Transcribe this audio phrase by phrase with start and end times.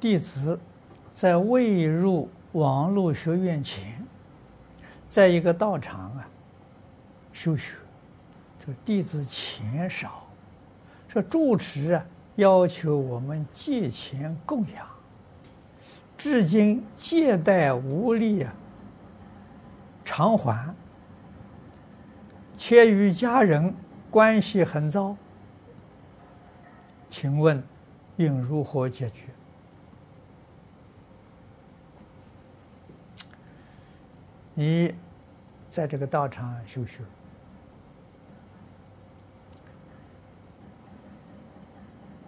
[0.00, 0.58] 弟子
[1.12, 4.04] 在未入网络学院前，
[5.08, 6.28] 在一个道场啊
[7.32, 7.76] 修学，
[8.58, 10.26] 这个弟子钱少，
[11.08, 12.04] 说住持啊
[12.36, 14.86] 要求我们借钱供养，
[16.16, 18.54] 至今借贷无力啊
[20.04, 20.74] 偿还，
[22.56, 23.74] 且与家人
[24.10, 25.16] 关系很糟，
[27.08, 27.62] 请问
[28.16, 29.24] 应如何解决？
[34.62, 34.94] 你
[35.68, 37.02] 在这个道场修学，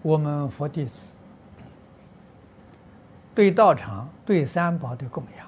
[0.00, 1.08] 我们佛弟子
[3.34, 5.44] 对道场、对三宝的供养，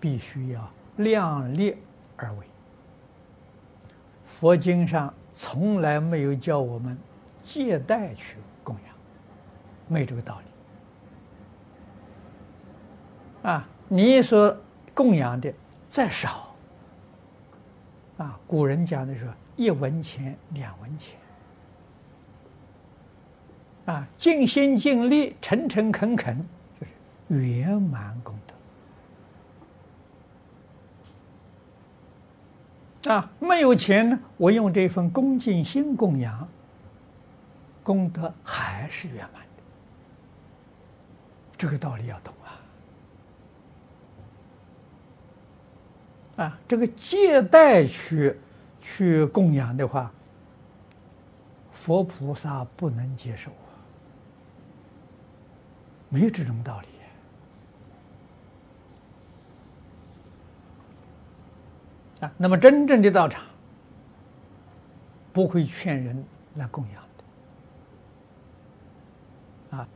[0.00, 1.76] 必须要量力
[2.16, 2.46] 而为。
[4.24, 6.98] 佛经上从来没有叫我们
[7.42, 8.96] 借贷去供养，
[9.86, 10.40] 没这个道
[13.42, 13.50] 理。
[13.50, 14.56] 啊，你说。
[14.94, 15.52] 供养的
[15.88, 16.54] 再少，
[18.16, 21.18] 啊，古人讲的说一文钱两文钱，
[23.86, 26.46] 啊，尽心尽力、诚诚恳恳，
[26.78, 26.92] 就是
[27.28, 28.38] 圆满功
[33.02, 33.12] 德。
[33.12, 36.48] 啊，没有钱呢，我用这份恭敬心供养，
[37.82, 39.48] 功德还是圆满的。
[41.56, 42.32] 这个道理要懂。
[46.36, 48.36] 啊，这个借贷去
[48.80, 50.10] 去供养的话，
[51.70, 53.78] 佛菩萨不能接受啊，
[56.08, 56.88] 没有这种道理
[62.20, 62.32] 啊。
[62.36, 63.44] 那么真正的道场
[65.32, 66.24] 不会劝人
[66.56, 67.02] 来供养
[69.70, 69.88] 的啊。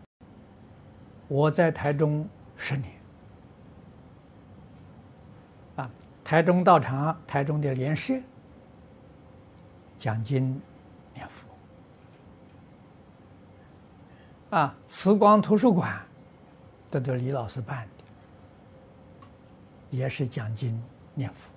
[1.27, 2.93] 我在台中十年
[5.77, 5.91] 啊。
[6.29, 8.13] 台中道场、台中的莲社
[9.97, 10.61] 讲经
[11.15, 11.49] 念佛。
[14.51, 15.99] 啊，慈光图书馆
[16.91, 18.05] 这都是李老师办的，
[19.89, 20.79] 也是讲经
[21.15, 21.51] 念佛，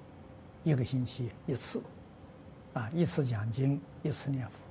[0.64, 1.84] 一个星期一次，
[2.74, 4.62] 啊，一次讲经，一次念佛，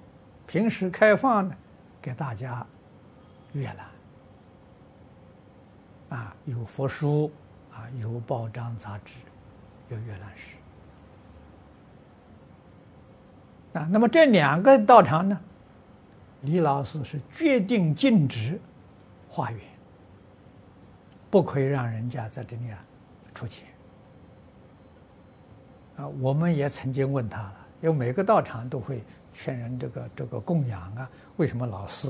[0.46, 1.54] 平时开放呢
[2.00, 2.66] 给大家
[3.52, 3.86] 阅览，
[6.18, 7.30] 啊，有佛书，
[7.70, 9.16] 啊，有报章杂志。
[9.90, 10.56] 有阅览室
[13.72, 15.40] 啊，那么这两个道场呢，
[16.42, 18.60] 李老师是决定禁止
[19.28, 19.60] 化缘，
[21.30, 22.78] 不可以让人家在这里啊
[23.34, 23.68] 出钱
[25.96, 26.06] 啊。
[26.06, 32.08] 我们也曾经问他了，因为每个道场都会劝人这个这个供养啊，为什么老师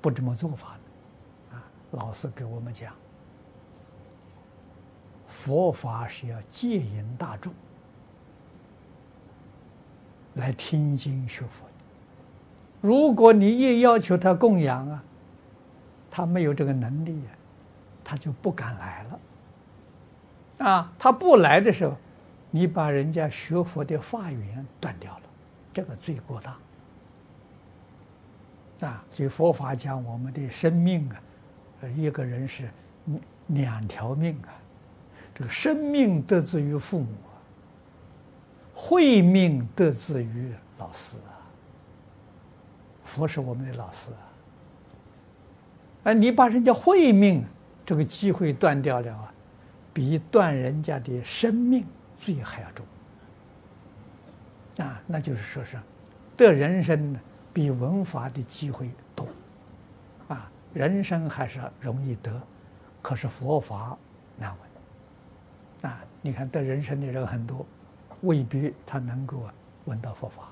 [0.00, 0.76] 不这么做法
[1.50, 1.56] 呢？
[1.56, 2.92] 啊，老师给我们讲。
[5.32, 7.50] 佛法是要戒引大众
[10.34, 11.64] 来听经学佛。
[12.82, 15.02] 如果你一要求他供养啊，
[16.10, 17.32] 他没有这个能力啊，
[18.04, 19.20] 他就不敢来了。
[20.66, 21.96] 啊，他不来的时候，
[22.50, 25.22] 你把人家学佛的法缘断掉了，
[25.72, 26.56] 这个罪过大。
[28.86, 31.16] 啊，所以佛法讲我们的生命啊，
[31.96, 32.68] 一个人是
[33.46, 34.52] 两条命啊。
[35.48, 37.08] 生命得自于父母，
[38.74, 41.16] 慧命得自于老师。
[41.18, 41.30] 啊。
[43.04, 44.24] 佛是我们的老师啊，
[46.04, 47.44] 哎，你把人家慧命
[47.84, 49.34] 这个机会断掉了啊，
[49.92, 51.84] 比断人家的生命
[52.16, 52.86] 罪还要重
[54.86, 55.02] 啊！
[55.06, 55.78] 那就是说是
[56.34, 57.20] 得人生呢，
[57.52, 59.28] 比闻法的机会多
[60.28, 60.50] 啊。
[60.72, 62.40] 人生还是容易得，
[63.02, 63.94] 可是佛法
[64.38, 64.71] 难闻。
[65.82, 67.66] 啊，你看得人生的人很多，
[68.22, 69.48] 未必他能够
[69.84, 70.48] 闻到佛法，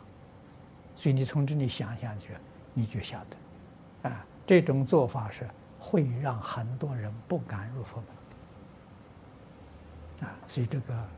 [0.96, 2.34] 所以你从这里想想去，
[2.74, 8.02] 你就晓得，啊，这种做法是会让很多人不敢入佛
[10.20, 11.08] 门，啊，所以这个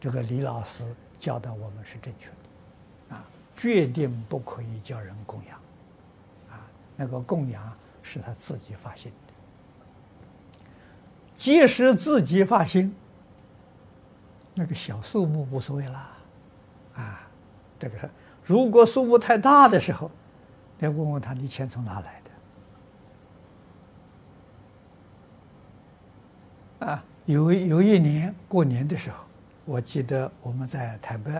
[0.00, 0.84] 这个李老师
[1.18, 3.24] 教导我们是正确的，啊，
[3.54, 5.58] 决定不可以叫人供养，
[6.50, 6.64] 啊，
[6.96, 7.70] 那个供养
[8.02, 9.12] 是他自己发心。
[11.36, 12.94] 即使自己发心，
[14.54, 16.10] 那个小数目无所谓啦，
[16.94, 17.28] 啊，
[17.78, 17.96] 这个
[18.44, 20.10] 如果数目太大的时候，
[20.78, 22.22] 得问问他，你钱从哪来
[26.80, 26.86] 的？
[26.86, 29.24] 啊，有有一年过年的时候，
[29.64, 31.32] 我记得我们在台北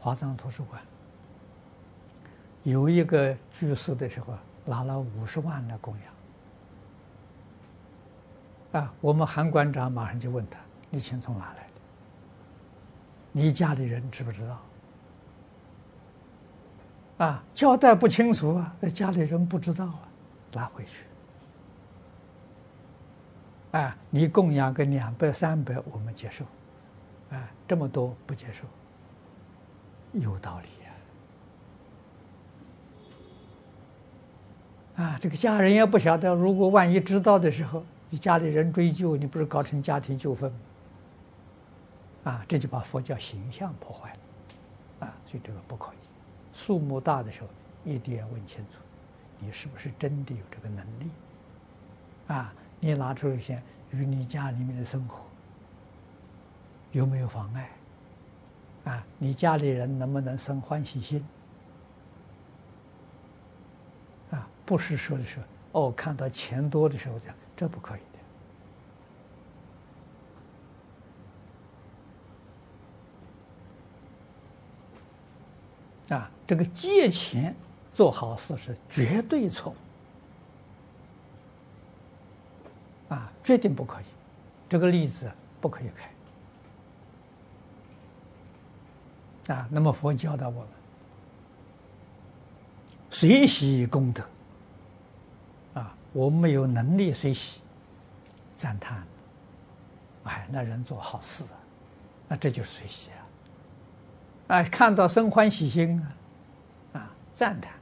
[0.00, 0.82] 华藏图书馆，
[2.64, 6.17] 有一个居士的时候，拿了五十万来供养。
[8.72, 10.58] 啊，我们韩馆长马上就问他
[10.90, 11.80] ：“你钱从哪来的？
[13.32, 14.60] 你家里人知不知道？”
[17.24, 20.08] 啊，交代不清楚啊，那家里人不知道啊，
[20.52, 21.04] 拿回去。
[23.72, 26.44] 啊，你供养个两百三百，我们接受。
[27.30, 28.64] 啊，这么多不接受，
[30.12, 30.68] 有道理
[34.98, 35.04] 呀。
[35.04, 40.52] 啊，这个家人也不晓得，如果万一知道的时候，你家里人追究，你不是搞成家庭纠纷？
[42.24, 45.06] 啊，这就把佛教形象破坏了。
[45.06, 45.96] 啊，所以这个不可以。
[46.52, 47.48] 数目大的时候，
[47.84, 48.80] 一定要问清楚，
[49.38, 51.10] 你是不是真的有这个能力？
[52.26, 55.20] 啊，你拿出一些与你家里面的生活
[56.92, 57.70] 有没有妨碍？
[58.84, 61.24] 啊，你家里人能不能生欢喜心？
[64.30, 65.38] 啊，不是说的时
[65.72, 68.00] 候，哦，看到钱多的时候这样，这不可以
[76.08, 76.16] 的。
[76.16, 77.52] 啊，这个借钱
[77.92, 79.74] 做好事是绝对错
[83.08, 84.04] 啊，决定不可以，
[84.68, 85.28] 这个例子
[85.60, 85.90] 不可以
[89.46, 89.68] 开啊。
[89.68, 90.68] 那么佛教导我们，
[93.10, 94.22] 随喜功德，
[96.18, 97.60] 我们没有能力随喜
[98.56, 99.06] 赞叹，
[100.24, 101.54] 哎，那人做好事啊，
[102.26, 103.22] 那这就是随喜啊。
[104.56, 106.02] 啊，看到生欢喜心
[106.92, 107.72] 啊，啊，赞叹，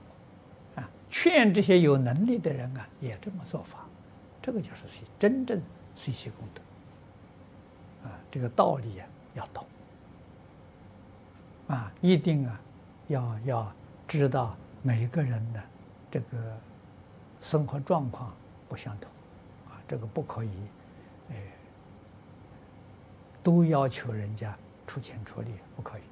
[0.74, 3.86] 啊，劝这些有能力的人啊，也这么做法，
[4.42, 5.58] 这个就是随真正
[5.94, 6.60] 随喜功德，
[8.06, 9.66] 啊，这个道理啊要懂，
[11.68, 12.60] 啊，一定啊
[13.08, 13.72] 要要
[14.06, 15.62] 知道每个人的
[16.10, 16.58] 这个
[17.40, 18.34] 生活状况
[18.68, 19.10] 不相同，
[19.68, 20.50] 啊，这个不可以，
[21.30, 21.36] 哎，
[23.42, 24.56] 都要求人家
[24.86, 26.02] 出钱出力，不可以。